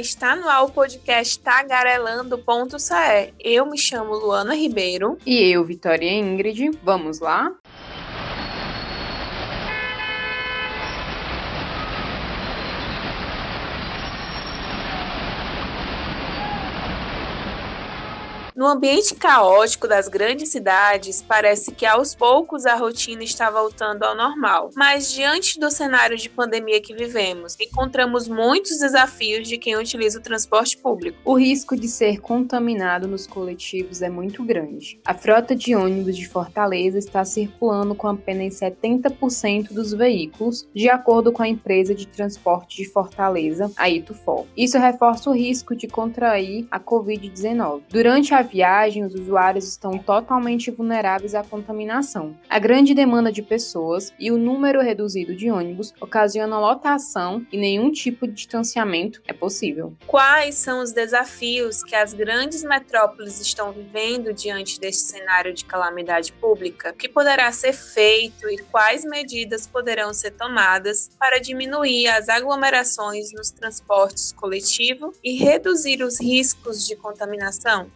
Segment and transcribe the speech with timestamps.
[0.00, 3.34] Está no ar o podcast Tagarelando.saé.
[3.38, 5.18] Eu me chamo Luana Ribeiro.
[5.26, 6.70] E eu, Vitória Ingrid.
[6.82, 7.52] Vamos lá?
[18.60, 24.14] No ambiente caótico das grandes cidades, parece que aos poucos a rotina está voltando ao
[24.14, 24.68] normal.
[24.76, 30.22] Mas diante do cenário de pandemia que vivemos, encontramos muitos desafios de quem utiliza o
[30.22, 31.16] transporte público.
[31.24, 35.00] O risco de ser contaminado nos coletivos é muito grande.
[35.06, 41.32] A frota de ônibus de Fortaleza está circulando com apenas 70% dos veículos, de acordo
[41.32, 44.46] com a empresa de transporte de Fortaleza, a Itufol.
[44.54, 47.84] Isso reforça o risco de contrair a Covid-19.
[47.88, 52.36] Durante a viagem, os usuários estão totalmente vulneráveis à contaminação.
[52.48, 57.90] A grande demanda de pessoas e o número reduzido de ônibus ocasionam lotação e nenhum
[57.90, 59.94] tipo de distanciamento é possível.
[60.06, 66.32] Quais são os desafios que as grandes metrópoles estão vivendo diante deste cenário de calamidade
[66.32, 66.90] pública?
[66.90, 73.32] O que poderá ser feito e quais medidas poderão ser tomadas para diminuir as aglomerações
[73.32, 77.90] nos transportes coletivos e reduzir os riscos de contaminação?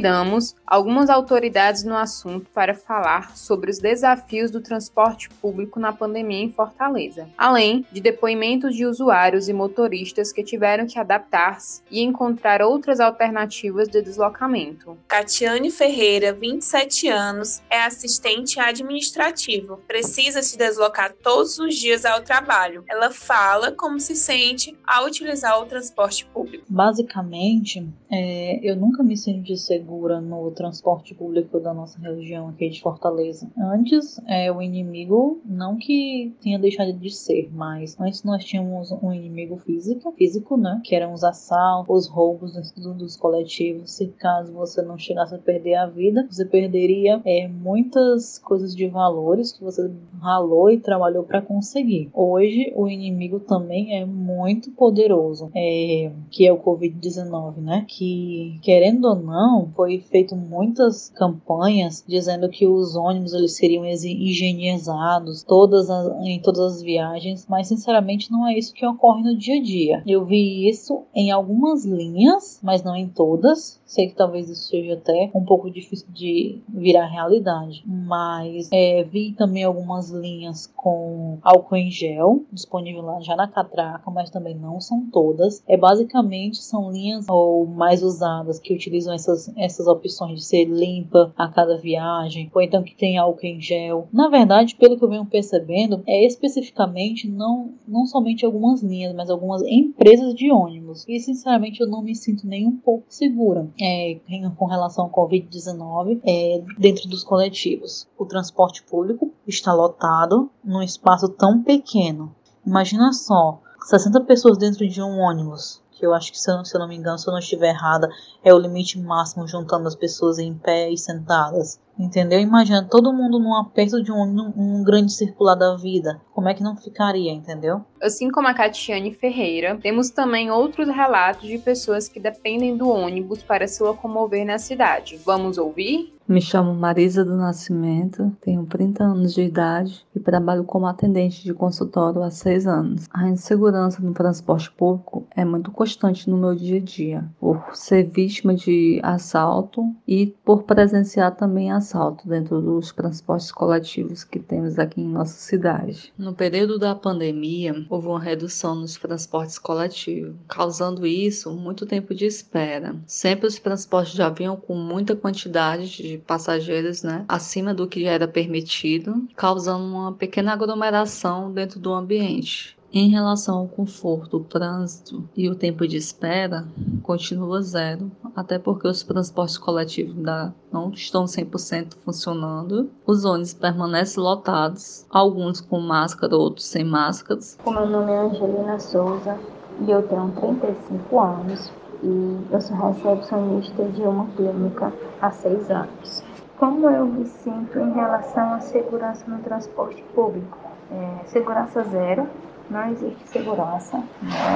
[0.00, 6.42] Convidamos algumas autoridades no assunto para falar sobre os desafios do transporte público na pandemia
[6.42, 12.62] em Fortaleza, além de depoimentos de usuários e motoristas que tiveram que adaptar-se e encontrar
[12.62, 14.96] outras alternativas de deslocamento.
[15.06, 19.82] Catiane Ferreira, 27 anos, é assistente administrativo.
[19.86, 22.84] Precisa se deslocar todos os dias ao trabalho.
[22.88, 26.64] Ela fala como se sente ao utilizar o transporte público.
[26.70, 29.89] Basicamente, é, eu nunca me senti segura
[30.20, 33.50] no transporte público da nossa região aqui de Fortaleza.
[33.58, 39.12] Antes, é, o inimigo, não que tenha deixado de ser, mas antes nós tínhamos um
[39.12, 40.80] inimigo físico, físico, né?
[40.84, 42.52] Que eram os assaltos, os roubos
[42.96, 43.92] dos coletivos.
[43.92, 48.86] Se caso você não chegasse a perder a vida, você perderia é, muitas coisas de
[48.86, 52.10] valores que você ralou e trabalhou para conseguir.
[52.12, 57.84] Hoje, o inimigo também é muito poderoso, é, que é o Covid-19, né?
[57.88, 65.42] Que, querendo ou não, foi feito muitas campanhas dizendo que os ônibus eles seriam higienizados
[65.42, 69.58] todas as, em todas as viagens, mas sinceramente não é isso que ocorre no dia
[69.58, 70.02] a dia.
[70.06, 73.80] Eu vi isso em algumas linhas, mas não em todas.
[73.86, 79.32] Sei que talvez isso seja até um pouco difícil de virar realidade, mas é, vi
[79.32, 84.78] também algumas linhas com álcool em gel disponível lá já na catraca, mas também não
[84.78, 85.62] são todas.
[85.66, 90.64] É basicamente são linhas ou mais usadas que utilizam essas essas, essas opções de ser
[90.64, 94.08] limpa a cada viagem, ou então que tem álcool em gel.
[94.12, 99.30] Na verdade, pelo que eu venho percebendo, é especificamente não, não somente algumas linhas, mas
[99.30, 101.04] algumas empresas de ônibus.
[101.08, 104.18] E sinceramente eu não me sinto nem um pouco segura é,
[104.56, 108.08] com relação ao Covid-19 é, dentro dos coletivos.
[108.18, 112.34] O transporte público está lotado num espaço tão pequeno.
[112.66, 116.74] Imagina só, 60 pessoas dentro de um ônibus que eu acho que, se eu, se
[116.74, 118.08] eu não me engano, se eu não estiver errada,
[118.42, 121.78] é o limite máximo juntando as pessoas em pé e sentadas.
[121.98, 122.40] Entendeu?
[122.40, 126.18] Imagina todo mundo num aperto de um, um, grande circular da vida.
[126.32, 127.84] Como é que não ficaria, entendeu?
[128.00, 133.42] Assim como a Catiane Ferreira, temos também outros relatos de pessoas que dependem do ônibus
[133.42, 135.20] para se locomover na cidade.
[135.22, 136.14] Vamos ouvir?
[136.30, 141.52] Me chamo Marisa do Nascimento, tenho 30 anos de idade e trabalho como atendente de
[141.52, 143.08] consultório há 6 anos.
[143.12, 148.04] A insegurança no transporte público é muito constante no meu dia a dia, por ser
[148.04, 155.00] vítima de assalto e por presenciar também assalto dentro dos transportes coletivos que temos aqui
[155.00, 156.12] em nossa cidade.
[156.16, 162.26] No período da pandemia, houve uma redução nos transportes coletivos, causando isso muito tempo de
[162.26, 162.94] espera.
[163.04, 168.28] Sempre os transportes já vinham com muita quantidade de passageiros, né, acima do que era
[168.28, 172.78] permitido, causando uma pequena aglomeração dentro do ambiente.
[172.92, 176.66] Em relação ao conforto, o trânsito e o tempo de espera,
[177.04, 182.90] continua zero, até porque os transportes coletivos ainda não estão 100% funcionando.
[183.06, 187.56] Os ônibus permanecem lotados, alguns com máscara, outros sem máscaras.
[187.64, 189.38] O meu nome é Angelina Souza
[189.86, 191.70] e eu tenho 35 anos
[192.02, 196.24] e eu sou recepcionista de uma clínica há seis anos.
[196.58, 200.58] Como eu me sinto em relação à segurança no transporte público?
[200.92, 202.26] É, segurança zero,
[202.68, 204.02] não existe segurança.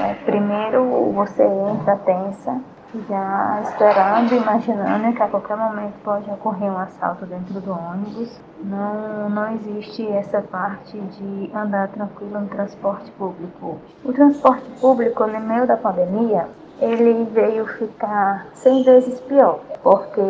[0.04, 2.60] É, primeiro você entra tensa,
[3.08, 8.40] já esperando, imaginando que a qualquer momento pode ocorrer um assalto dentro do ônibus.
[8.62, 13.78] Não, não existe essa parte de andar tranquilo no transporte público.
[14.04, 16.48] O transporte público, no meio da pandemia,
[16.80, 20.20] ele veio ficar 100 vezes pior, porque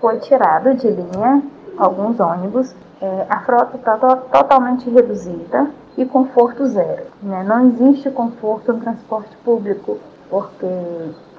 [0.00, 1.42] foi tirado de linha
[1.76, 7.04] alguns ônibus, é, a frota está totalmente reduzida e conforto zero.
[7.22, 7.42] Né?
[7.42, 9.98] Não existe conforto no transporte público,
[10.30, 10.66] porque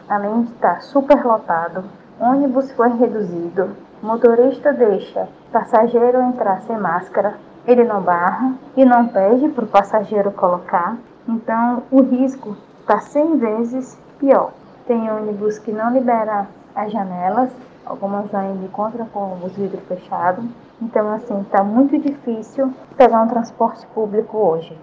[0.09, 1.83] além de estar super lotado,
[2.19, 7.35] ônibus foi reduzido, motorista deixa passageiro entrar sem máscara,
[7.65, 10.97] ele não barra e não pede para o passageiro colocar,
[11.27, 14.53] então o risco está 100 vezes pior.
[14.87, 17.49] Tem ônibus que não libera as janelas,
[17.85, 20.45] algumas ainda encontram com os vidros fechados.
[20.81, 24.77] Então, assim, está muito difícil pegar um transporte público hoje.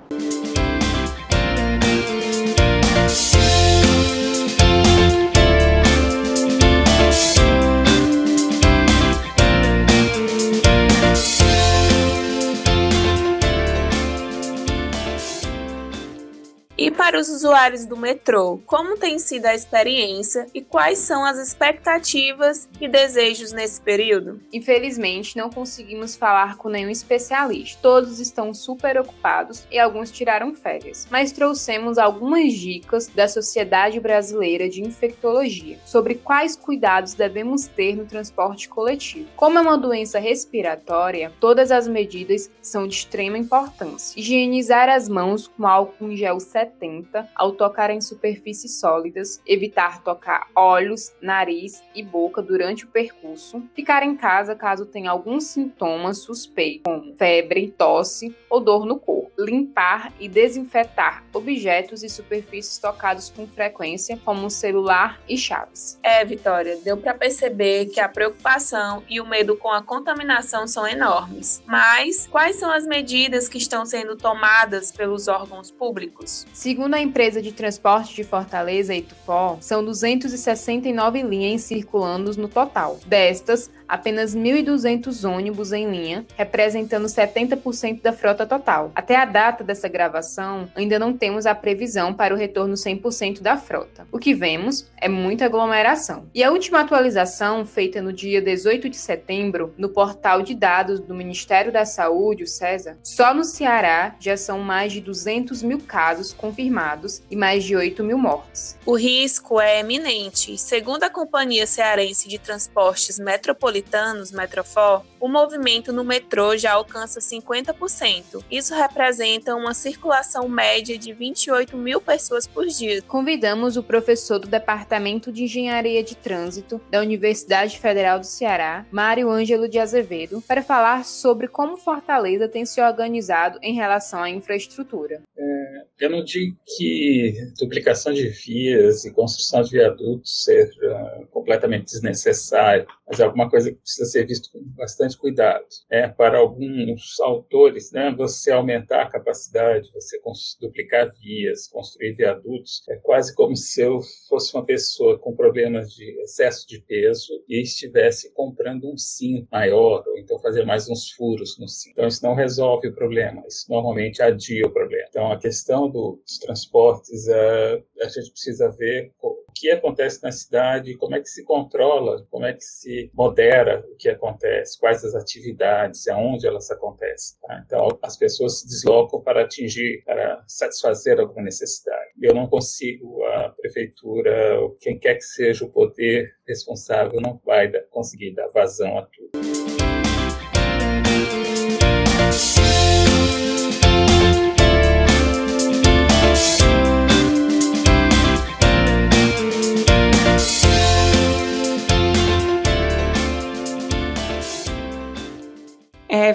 [16.81, 21.37] E para os usuários do metrô, como tem sido a experiência e quais são as
[21.37, 24.41] expectativas e desejos nesse período?
[24.51, 27.79] Infelizmente, não conseguimos falar com nenhum especialista.
[27.83, 31.07] Todos estão super ocupados e alguns tiraram férias.
[31.11, 38.07] Mas trouxemos algumas dicas da Sociedade Brasileira de Infectologia sobre quais cuidados devemos ter no
[38.07, 39.29] transporte coletivo.
[39.37, 44.19] Como é uma doença respiratória, todas as medidas são de extrema importância.
[44.19, 50.03] Higienizar as mãos com álcool em gel 70 70 ao tocar em superfícies sólidas, evitar
[50.03, 56.15] tocar olhos, nariz e boca durante o percurso, ficar em casa caso tenha algum sintoma
[56.15, 63.31] suspeito, como febre, tosse ou dor no corpo, limpar e desinfetar objetos e superfícies tocados
[63.31, 65.99] com frequência, como celular e chaves.
[66.03, 70.87] É, Vitória, deu para perceber que a preocupação e o medo com a contaminação são
[70.87, 71.63] enormes.
[71.67, 76.47] Mas quais são as medidas que estão sendo tomadas pelos órgãos públicos?
[76.61, 83.01] Segundo a empresa de transporte de Fortaleza, Itufó, são 269 linhas circulando no total.
[83.07, 88.93] Destas, apenas 1.200 ônibus em linha, representando 70% da frota total.
[88.95, 93.57] Até a data dessa gravação, ainda não temos a previsão para o retorno 100% da
[93.57, 94.07] frota.
[94.13, 96.27] O que vemos é muita aglomeração.
[96.33, 101.15] E a última atualização, feita no dia 18 de setembro, no portal de dados do
[101.15, 106.33] Ministério da Saúde, o CESA, só no Ceará já são mais de 200 mil casos
[106.33, 108.79] confirmados e mais de 8 mil mortes.
[108.87, 110.57] O risco é eminente.
[110.57, 117.21] Segundo a Companhia Cearense de Transportes Metropolitanos, metropolitanos, Metrofor, o movimento no metrô já alcança
[117.21, 118.45] 50%.
[118.51, 123.03] Isso representa uma circulação média de 28 mil pessoas por dia.
[123.03, 129.31] Convidamos o professor do Departamento de Engenharia de Trânsito da Universidade Federal do Ceará, Mário
[129.31, 135.23] Ângelo de Azevedo, para falar sobre como Fortaleza tem se organizado em relação à infraestrutura.
[135.37, 135.60] É,
[135.99, 143.21] eu não digo que duplicação de vias e construção de viadutos seja completamente desnecessário, mas
[143.21, 145.65] é alguma coisa que precisa ser visto com bastante cuidado.
[145.91, 150.21] É, para alguns autores, né, você aumentar a capacidade, você
[150.61, 156.05] duplicar vias, construir viadutos, é quase como se eu fosse uma pessoa com problemas de
[156.23, 161.59] excesso de peso e estivesse comprando um cinto maior, ou então fazer mais uns furos
[161.59, 161.93] no cinto.
[161.93, 165.07] Então, isso não resolve o problema, isso normalmente adia o problema.
[165.09, 170.97] Então, a questão dos transportes, a, a gente precisa ver o que acontece na cidade,
[170.97, 175.15] como é que se controla, como é que se modera o que acontece, quais as
[175.15, 177.39] atividades, aonde elas acontecem.
[177.43, 177.63] Tá?
[177.67, 182.11] Então, as pessoas se deslocam para atingir, para satisfazer alguma necessidade.
[182.21, 188.35] Eu não consigo, a prefeitura, quem quer que seja o poder responsável, não vai conseguir
[188.35, 190.00] dar vazão a tudo.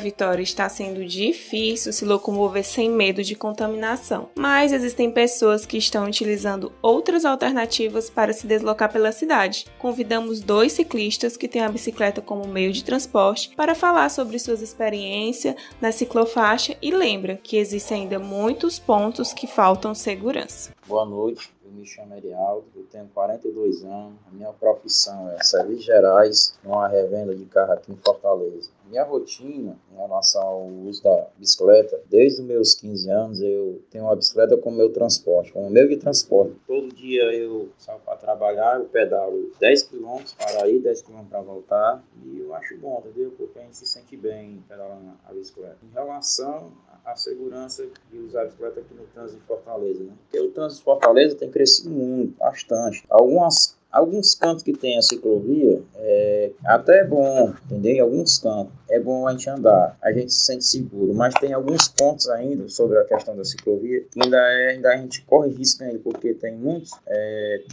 [0.06, 6.06] Vitória, está sendo difícil se locomover sem medo de contaminação, mas existem pessoas que estão
[6.06, 9.66] utilizando outras alternativas para se deslocar pela cidade.
[9.80, 14.62] Convidamos dois ciclistas que têm a bicicleta como meio de transporte para falar sobre suas
[14.62, 20.72] experiências na ciclofaixa e lembra que existem ainda muitos pontos que faltam segurança.
[20.88, 26.58] Boa noite, me chamo Erialdo, eu tenho 42 anos, a minha profissão é serviços gerais,
[26.64, 28.70] numa revenda de carro aqui em Fortaleza.
[28.88, 34.06] Minha rotina em relação ao uso da bicicleta, desde os meus 15 anos eu tenho
[34.06, 36.56] uma bicicleta como meu transporte, como meio de transporte.
[36.66, 41.42] Todo dia eu saio para trabalhar, eu pedalo 10 km para ir, 10 km para
[41.42, 43.34] voltar, e eu acho bom, entendeu?
[43.38, 45.78] Porque a gente se sente bem pedalando a bicicleta.
[45.84, 46.72] Em relação
[47.06, 50.14] à segurança de usar a bicicleta aqui no trânsito de Fortaleza, né?
[50.24, 53.04] Porque o trânsito de Fortaleza tem crescido muito, bastante.
[53.10, 57.94] Algumas alguns cantos que tem a ciclovia é até bom, entendeu?
[57.94, 61.54] Em alguns cantos é bom a gente andar, a gente se sente seguro, mas tem
[61.54, 65.50] alguns pontos ainda sobre a questão da ciclovia que ainda, é, ainda a gente corre
[65.50, 67.64] risco ainda, porque tem muitos é,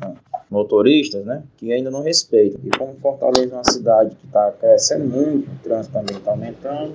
[0.48, 2.60] motoristas, né, que ainda não respeitam.
[2.64, 6.92] E como Fortaleza é uma cidade que está crescendo muito, o trânsito também está aumentando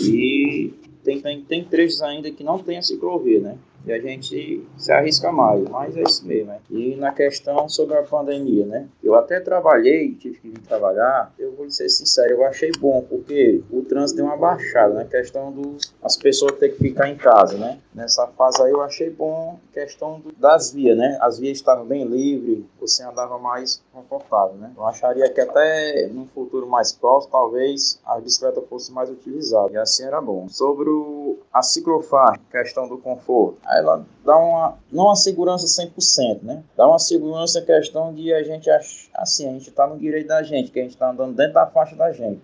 [0.00, 0.77] e
[1.08, 3.58] tem, tem, tem trechos ainda que não tem a ciclovia, né?
[3.88, 6.48] E a gente se arrisca mais, mas é isso mesmo.
[6.48, 6.58] Né?
[6.70, 8.86] E na questão sobre a pandemia, né?
[9.02, 13.62] Eu até trabalhei, tive que vir trabalhar, eu vou ser sincero, eu achei bom, porque
[13.70, 15.06] o trânsito deu uma baixada, né?
[15.10, 17.78] Questão do as pessoas ter que ficar em casa, né?
[17.94, 21.18] Nessa fase aí eu achei bom questão do, das vias, né?
[21.20, 24.72] As vias estavam bem livres, você andava mais confortável, né?
[24.76, 29.76] Eu acharia que até num futuro mais próximo, talvez a bicicleta fosse mais utilizada, e
[29.76, 30.48] assim era bom.
[30.48, 36.62] Sobre o, a ciclofaixa, questão do conforto, ela dá uma, não uma segurança 100%, né?
[36.76, 38.68] Dá uma segurança questão de a gente,
[39.14, 41.66] assim, a gente tá no direito da gente, que a gente tá andando dentro da
[41.66, 42.42] faixa da gente.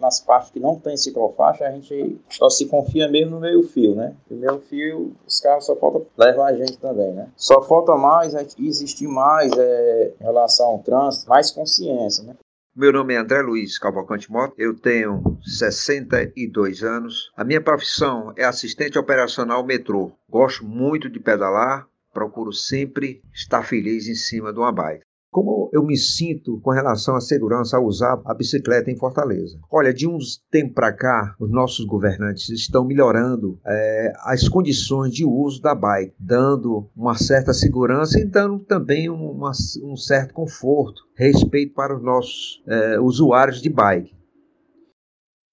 [0.00, 3.94] nas partes que não tem ciclofaixa, a gente só se confia mesmo no meio fio,
[3.94, 4.14] né?
[4.30, 7.28] O meio fio, os carros só falta levar a gente também, né?
[7.36, 12.34] Só falta mais existir mais é, em relação ao trânsito, mais consciência, né?
[12.78, 17.32] Meu nome é André Luiz Cavalcante Mota, eu tenho 62 anos.
[17.36, 20.12] A minha profissão é assistente operacional metrô.
[20.30, 25.07] Gosto muito de pedalar, procuro sempre estar feliz em cima de uma bike.
[25.30, 29.58] Como eu me sinto com relação à segurança ao usar a bicicleta em Fortaleza?
[29.70, 35.26] Olha, de uns tempos para cá, os nossos governantes estão melhorando é, as condições de
[35.26, 41.74] uso da bike, dando uma certa segurança e dando também uma, um certo conforto, respeito
[41.74, 44.16] para os nossos é, usuários de bike.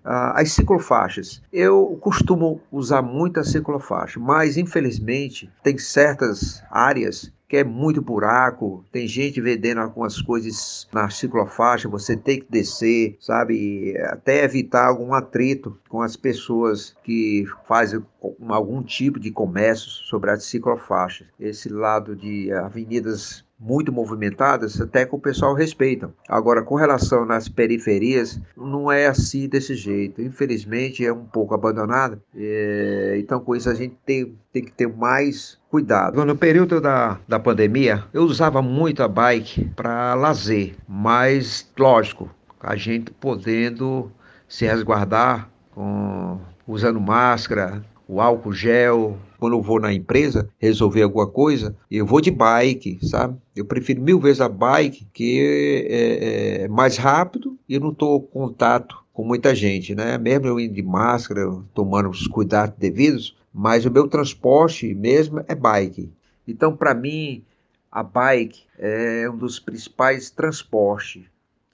[0.03, 1.41] as ciclofaixas.
[1.51, 8.83] Eu costumo usar muito a ciclofaixa, mas infelizmente tem certas áreas que é muito buraco,
[8.91, 13.95] tem gente vendendo algumas coisas na ciclofaixa, você tem que descer, sabe?
[14.05, 18.03] Até evitar algum atrito com as pessoas que fazem
[18.47, 21.27] algum tipo de comércio sobre as ciclofaixas.
[21.39, 26.13] Esse lado de avenidas muito movimentadas, até que o pessoal respeita.
[26.27, 30.21] Agora, com relação nas periferias, não é assim desse jeito.
[30.21, 32.21] Infelizmente, é um pouco abandonada.
[32.35, 33.15] É...
[33.17, 36.23] Então, com isso, a gente tem, tem que ter mais cuidado.
[36.25, 42.75] No período da, da pandemia, eu usava muito a bike para lazer, mas, lógico, a
[42.75, 44.11] gente podendo
[44.47, 49.17] se resguardar com usando máscara, o álcool gel.
[49.37, 53.37] Quando eu vou na empresa resolver alguma coisa, eu vou de bike, sabe?
[53.55, 58.21] Eu prefiro mil vezes a bike, que é, é mais rápido e eu não estou
[58.21, 60.17] contato com muita gente, né?
[60.17, 61.41] Mesmo eu indo de máscara,
[61.73, 66.11] tomando os cuidados devidos, mas o meu transporte mesmo é bike.
[66.47, 67.43] Então, para mim,
[67.91, 71.23] a bike é um dos principais transportes,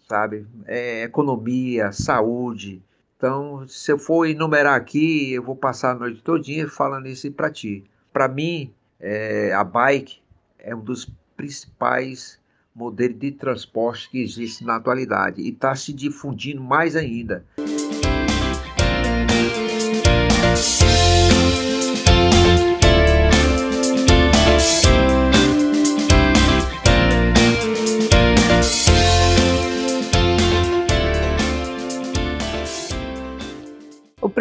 [0.07, 0.45] sabe?
[0.65, 2.81] É economia, saúde,
[3.21, 7.51] então, se eu for enumerar aqui, eu vou passar a noite todinha falando isso para
[7.51, 7.83] ti.
[8.11, 10.23] Para mim, é, a bike
[10.57, 12.39] é um dos principais
[12.73, 17.45] modelos de transporte que existe na atualidade e está se difundindo mais ainda.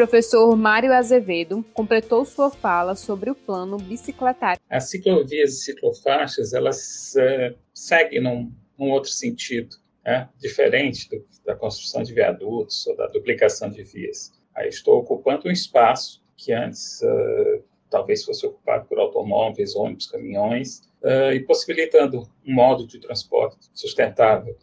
[0.01, 4.59] Professor Mário Azevedo completou sua fala sobre o plano bicicletário.
[4.71, 10.27] As ciclovias e ciclofaixas, elas uh, seguem num, num, outro sentido, né?
[10.39, 14.33] diferente do, da construção de viadutos ou da duplicação de vias.
[14.57, 20.79] Aí estou ocupando um espaço que antes uh, talvez fosse ocupado por automóveis, ônibus, caminhões,
[21.03, 24.57] uh, e possibilitando um modo de transporte sustentável?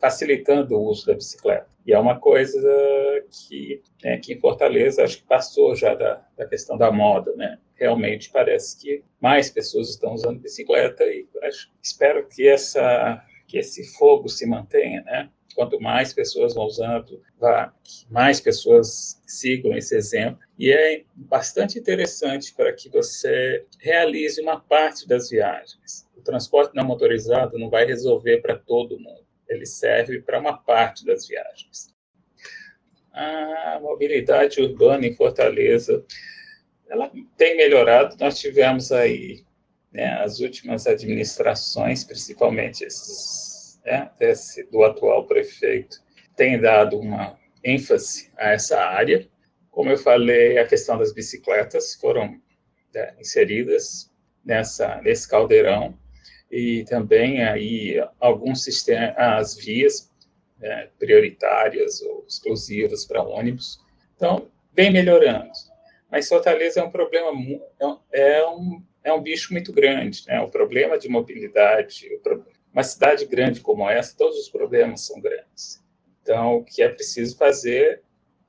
[0.00, 1.68] Facilitando o uso da bicicleta.
[1.86, 2.60] E é uma coisa
[3.30, 7.58] que né, aqui em Fortaleza acho que passou já da, da questão da moda, né?
[7.74, 13.82] Realmente parece que mais pessoas estão usando bicicleta e acho, espero que essa que esse
[13.98, 15.28] fogo se mantenha, né?
[15.54, 17.20] quanto mais pessoas vão usando,
[18.08, 20.40] mais pessoas sigam esse exemplo.
[20.58, 26.08] E é bastante interessante para que você realize uma parte das viagens.
[26.16, 31.04] O transporte não motorizado não vai resolver para todo mundo, ele serve para uma parte
[31.04, 31.92] das viagens.
[33.12, 36.04] A mobilidade urbana em Fortaleza,
[36.88, 38.16] ela tem melhorado.
[38.20, 39.44] Nós tivemos aí
[39.92, 46.00] né, as últimas administrações, principalmente esses, né, desse, do atual prefeito,
[46.36, 49.28] tem dado uma ênfase a essa área.
[49.70, 52.40] Como eu falei, a questão das bicicletas foram
[52.94, 54.10] né, inseridas
[54.44, 55.98] nessa nesse caldeirão
[56.50, 60.10] e também aí alguns sistemas, as vias
[60.58, 63.80] né, prioritárias ou exclusivas para ônibus.
[64.16, 65.50] Então, vem melhorando.
[66.10, 67.30] Mas Fortaleza é um problema,
[68.12, 70.24] é um, é um bicho muito grande.
[70.26, 70.40] Né?
[70.40, 72.08] O problema de mobilidade,
[72.72, 75.82] uma cidade grande como essa, todos os problemas são grandes.
[76.22, 78.02] Então, o que é preciso fazer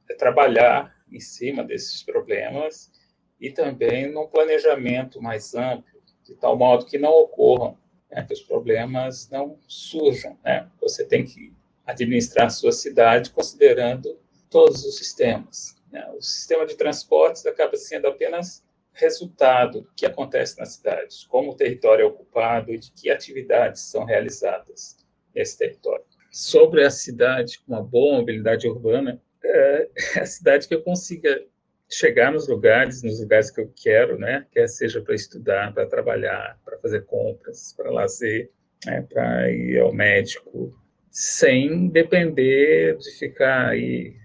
[0.09, 2.91] é trabalhar em cima desses problemas
[3.39, 7.77] e também num planejamento mais amplo, de tal modo que não ocorram,
[8.11, 10.37] né, que os problemas não surjam.
[10.43, 10.67] Né?
[10.81, 11.53] Você tem que
[11.85, 15.75] administrar a sua cidade considerando todos os sistemas.
[15.91, 16.05] Né?
[16.17, 18.63] O sistema de transportes acaba sendo apenas
[18.93, 23.81] resultado do que acontece nas cidades, como o território é ocupado e de que atividades
[23.81, 24.97] são realizadas
[25.33, 26.03] nesse território.
[26.29, 29.89] Sobre a cidade com uma boa mobilidade urbana, é
[30.19, 31.43] a cidade que eu consiga
[31.91, 34.45] chegar nos lugares, nos lugares que eu quero, né?
[34.51, 38.49] Quer seja para estudar, para trabalhar, para fazer compras, para lazer,
[38.85, 39.05] né?
[39.09, 40.73] para ir ao médico,
[41.09, 44.15] sem depender de ficar aí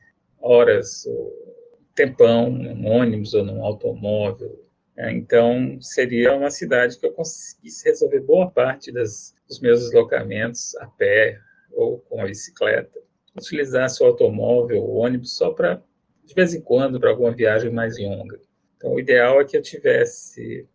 [0.41, 1.47] horas ou
[1.95, 4.65] tempão num ônibus ou num automóvel.
[4.97, 5.13] Né?
[5.13, 10.87] Então, seria uma cidade que eu conseguisse resolver boa parte das, dos meus deslocamentos a
[10.87, 11.39] pé
[11.73, 13.01] ou com a bicicleta.
[13.37, 15.83] Utilizasse o automóvel, o ônibus, só para,
[16.27, 18.39] de vez em quando, para alguma viagem mais longa.
[18.77, 20.67] Então, o ideal é que eu tivesse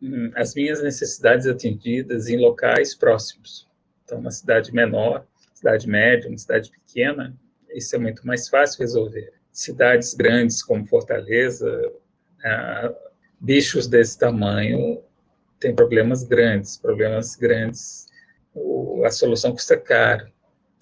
[0.00, 3.68] hum, as minhas necessidades atendidas em locais próximos.
[4.04, 7.36] Então, uma cidade menor, cidade média, uma cidade pequena,
[7.74, 11.92] isso é muito mais fácil resolver cidades grandes como Fortaleza,
[12.44, 12.92] ah,
[13.40, 15.02] bichos desse tamanho
[15.58, 18.06] têm problemas grandes, problemas grandes,
[18.54, 20.30] o, a solução custa caro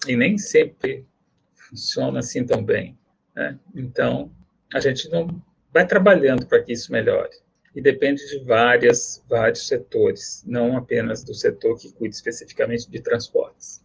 [0.07, 1.05] e nem sempre
[1.53, 2.97] funciona assim também.
[3.35, 3.57] Né?
[3.75, 4.31] Então,
[4.73, 5.41] a gente não
[5.73, 7.31] vai trabalhando para que isso melhore
[7.75, 13.83] e depende de várias, vários setores, não apenas do setor que cuida especificamente de transportes.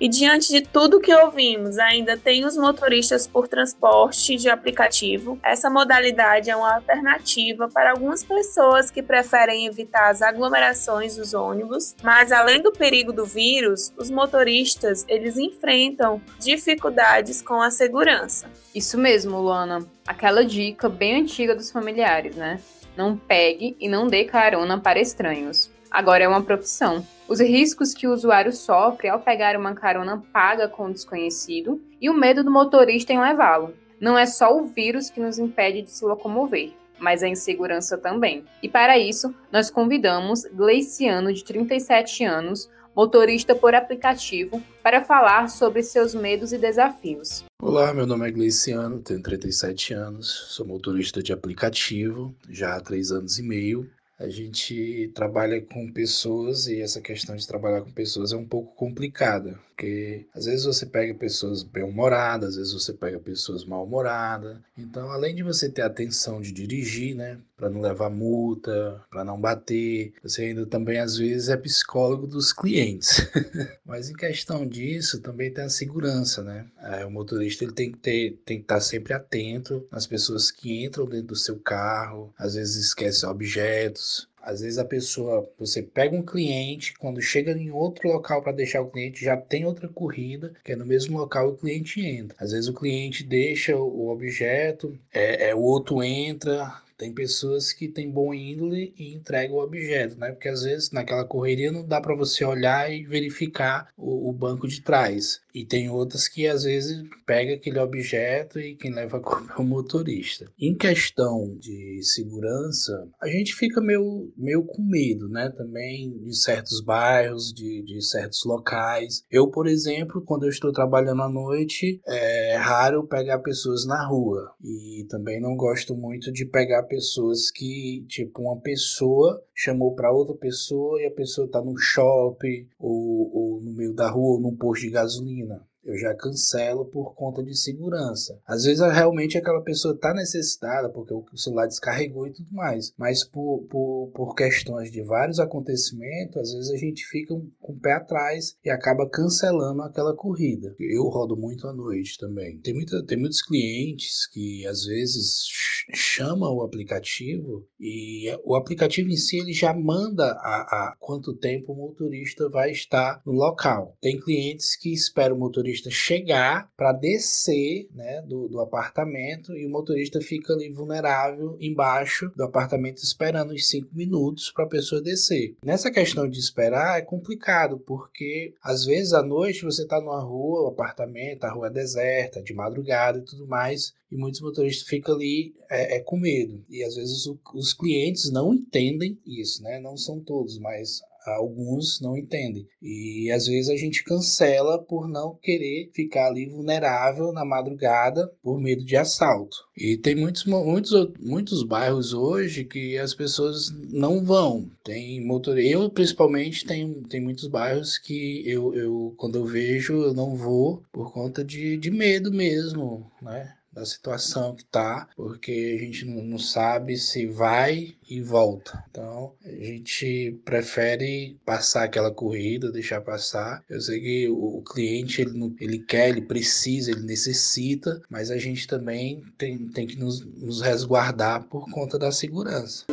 [0.00, 5.38] E diante de tudo que ouvimos, ainda tem os motoristas por transporte de aplicativo.
[5.42, 11.94] Essa modalidade é uma alternativa para algumas pessoas que preferem evitar as aglomerações dos ônibus,
[12.02, 18.48] mas além do perigo do vírus, os motoristas eles enfrentam dificuldades com a segurança.
[18.74, 19.86] Isso mesmo, Luana.
[20.06, 22.58] Aquela dica bem antiga dos familiares, né?
[22.96, 25.70] Não pegue e não dê carona para estranhos.
[25.90, 30.66] Agora é uma profissão os riscos que o usuário sofre ao pegar uma carona paga
[30.66, 33.72] com o desconhecido e o medo do motorista em levá-lo.
[34.00, 38.44] Não é só o vírus que nos impede de se locomover, mas a insegurança também.
[38.60, 45.84] E para isso, nós convidamos Gleiciano, de 37 anos, motorista por aplicativo, para falar sobre
[45.84, 47.44] seus medos e desafios.
[47.62, 53.12] Olá, meu nome é Gleiciano, tenho 37 anos, sou motorista de aplicativo já há três
[53.12, 53.88] anos e meio
[54.20, 58.74] a gente trabalha com pessoas e essa questão de trabalhar com pessoas é um pouco
[58.76, 64.58] complicada, porque às vezes você pega pessoas bem-humoradas, às vezes você pega pessoas mal-humoradas.
[64.76, 69.38] Então, além de você ter atenção de dirigir, né, para não levar multa, para não
[69.38, 73.28] bater, você ainda também às vezes é psicólogo dos clientes.
[73.84, 76.66] Mas em questão disso, também tem a segurança, né?
[76.82, 80.84] É, o motorista ele tem que ter, tem que estar sempre atento nas pessoas que
[80.84, 86.16] entram dentro do seu carro, às vezes esquece objetos, às vezes a pessoa, você pega
[86.16, 90.54] um cliente, quando chega em outro local para deixar o cliente, já tem outra corrida,
[90.64, 92.36] que é no mesmo local o cliente entra.
[92.40, 97.88] Às vezes o cliente deixa o objeto, é, é o outro entra, Tem pessoas que
[97.88, 100.32] têm bom índole e entregam o objeto, né?
[100.32, 104.68] Porque às vezes naquela correria não dá para você olhar e verificar o, o, banco
[104.68, 105.40] de trás.
[105.54, 109.62] E tem outras que às vezes pega aquele objeto e quem leva a culpa é
[109.62, 110.52] o motorista.
[110.60, 115.48] Em questão de segurança, a gente fica meio, meio com medo, né?
[115.56, 119.24] Também de certos bairros, de, de certos locais.
[119.30, 124.52] Eu, por exemplo, quando eu estou trabalhando à noite, é raro pegar pessoas na rua.
[124.62, 130.34] E também não gosto muito de pegar pessoas que, tipo, uma pessoa chamou para outra
[130.34, 134.56] pessoa e a pessoa está no shopping ou, ou no meio da rua ou num
[134.56, 138.38] posto de gasolina eu já cancelo por conta de segurança.
[138.46, 143.24] Às vezes realmente aquela pessoa está necessitada porque o celular descarregou e tudo mais, mas
[143.24, 147.92] por, por, por questões de vários acontecimentos, às vezes a gente fica com o pé
[147.92, 150.74] atrás e acaba cancelando aquela corrida.
[150.78, 152.58] Eu rodo muito à noite também.
[152.58, 155.46] Tem, muita, tem muitos clientes que às vezes
[155.94, 161.72] chamam o aplicativo e o aplicativo em si ele já manda a, a quanto tempo
[161.72, 163.96] o motorista vai estar no local.
[164.00, 169.70] Tem clientes que esperam o motorista chegar para descer né, do, do apartamento e o
[169.70, 175.56] motorista fica ali vulnerável embaixo do apartamento esperando os cinco minutos para a pessoa descer.
[175.64, 180.62] Nessa questão de esperar é complicado porque às vezes à noite você está numa rua,
[180.62, 185.14] o apartamento, a rua é deserta, de madrugada e tudo mais, e muitos motoristas ficam
[185.14, 186.64] ali é, é com medo.
[186.68, 189.78] E às vezes o, os clientes não entendem isso, né?
[189.78, 192.66] Não são todos, mas alguns não entendem.
[192.82, 198.60] E às vezes a gente cancela por não querer ficar ali vulnerável na madrugada por
[198.60, 199.56] medo de assalto.
[199.76, 204.70] E tem muitos, muitos, muitos bairros hoje que as pessoas não vão.
[204.84, 205.58] Tem motor...
[205.58, 210.82] Eu, principalmente, tenho, tem muitos bairros que eu, eu, quando eu vejo, eu não vou
[210.92, 213.54] por conta de, de medo mesmo, né?
[213.72, 218.84] Da situação que tá, porque a gente não sabe se vai e volta.
[218.90, 223.62] Então a gente prefere passar aquela corrida, deixar passar.
[223.68, 228.66] Eu sei que o cliente ele, ele quer, ele precisa, ele necessita, mas a gente
[228.66, 232.84] também tem, tem que nos, nos resguardar por conta da segurança.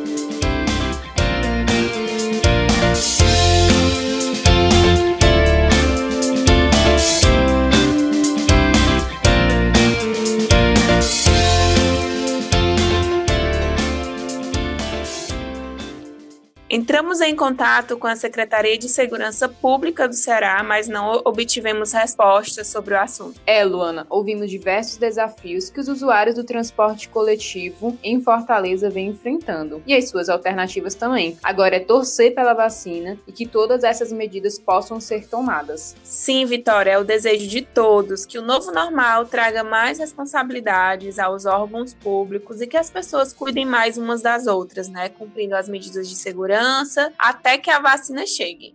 [16.70, 22.66] Entramos em contato com a Secretaria de Segurança Pública do Ceará, mas não obtivemos respostas
[22.66, 23.40] sobre o assunto.
[23.46, 29.82] É, Luana, ouvimos diversos desafios que os usuários do transporte coletivo em Fortaleza vêm enfrentando
[29.86, 31.38] e as suas alternativas também.
[31.42, 35.96] Agora é torcer pela vacina e que todas essas medidas possam ser tomadas.
[36.02, 41.46] Sim, Vitória, é o desejo de todos que o novo normal traga mais responsabilidades aos
[41.46, 46.06] órgãos públicos e que as pessoas cuidem mais umas das outras, né, cumprindo as medidas
[46.06, 48.72] de segurança segurança até que a vacina chegue.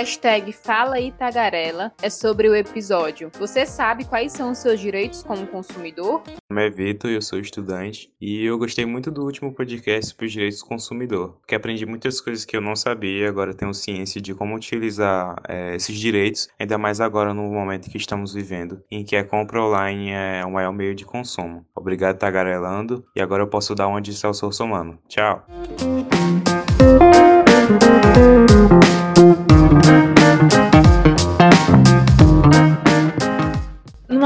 [0.00, 3.30] Hashtag Fala Tagarela é sobre o episódio.
[3.38, 6.22] Você sabe quais são os seus direitos como consumidor?
[6.26, 10.24] Meu nome é Vitor, eu sou estudante e eu gostei muito do último podcast sobre
[10.24, 14.22] os direitos do consumidor, porque aprendi muitas coisas que eu não sabia, agora tenho ciência
[14.22, 19.04] de como utilizar é, esses direitos, ainda mais agora no momento que estamos vivendo, em
[19.04, 21.66] que a compra online é o maior meio de consumo.
[21.76, 24.98] Obrigado, tagarelando, e agora eu posso dar uma de Celso Somano.
[25.08, 25.44] Tchau!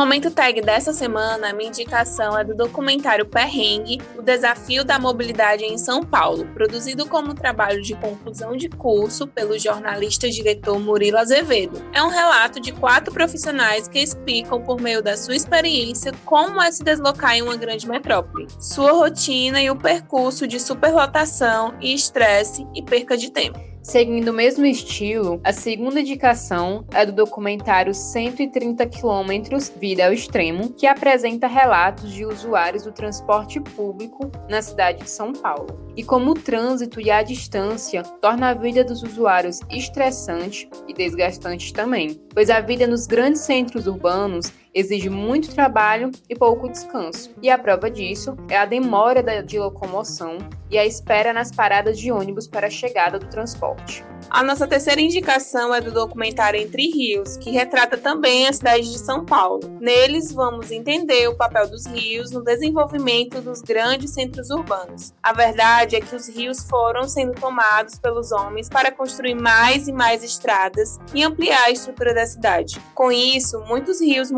[0.04, 5.78] Momento tag dessa semana, minha indicação é do documentário Perrengue, o desafio da mobilidade em
[5.78, 11.82] São Paulo, produzido como trabalho de conclusão de curso pelo jornalista e diretor Murilo Azevedo.
[11.90, 16.70] É um relato de quatro profissionais que explicam por meio da sua experiência como é
[16.70, 22.66] se deslocar em uma grande metrópole, sua rotina e o percurso de superlotação e estresse
[22.74, 23.73] e perca de tempo.
[23.84, 30.72] Seguindo o mesmo estilo, a segunda indicação é do documentário 130 quilômetros Vida ao Extremo,
[30.72, 35.86] que apresenta relatos de usuários do transporte público na cidade de São Paulo.
[35.94, 41.70] E como o trânsito e a distância torna a vida dos usuários estressante e desgastante
[41.70, 47.30] também, pois a vida nos grandes centros urbanos exige muito trabalho e pouco descanso.
[47.40, 50.38] E a prova disso é a demora de locomoção
[50.70, 54.04] e a espera nas paradas de ônibus para a chegada do transporte.
[54.30, 58.98] A nossa terceira indicação é do documentário Entre Rios, que retrata também a cidade de
[58.98, 59.60] São Paulo.
[59.80, 65.12] Neles, vamos entender o papel dos rios no desenvolvimento dos grandes centros urbanos.
[65.22, 69.92] A verdade é que os rios foram sendo tomados pelos homens para construir mais e
[69.92, 72.80] mais estradas e ampliar a estrutura da cidade.
[72.94, 74.32] Com isso, muitos rios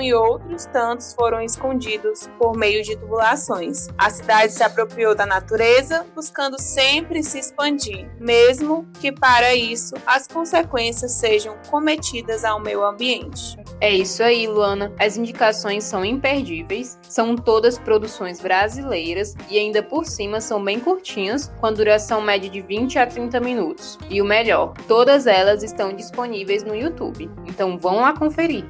[0.00, 3.88] e outros tantos foram escondidos por meio de tubulações.
[3.96, 10.26] A cidade se apropriou da natureza, buscando sempre se expandir, mesmo que para isso as
[10.26, 13.56] consequências sejam cometidas ao meio ambiente.
[13.80, 14.92] É isso aí, Luana.
[14.98, 21.50] As indicações são imperdíveis, são todas produções brasileiras e ainda por cima são bem curtinhas,
[21.60, 23.98] com a duração média de 20 a 30 minutos.
[24.10, 27.30] E o melhor, todas elas estão disponíveis no YouTube.
[27.46, 28.66] Então vão lá conferir.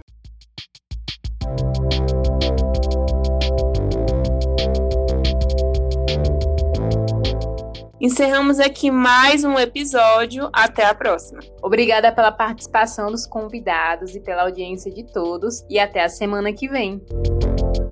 [8.00, 10.48] Encerramos aqui mais um episódio.
[10.54, 11.40] Até a próxima.
[11.62, 15.64] Obrigada pela participação dos convidados e pela audiência de todos.
[15.68, 17.00] E até a semana que vem.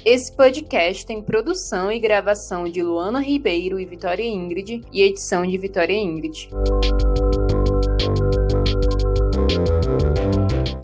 [0.05, 5.59] Esse podcast tem produção e gravação de Luana Ribeiro e Vitória Ingrid e edição de
[5.59, 6.49] Vitória Ingrid.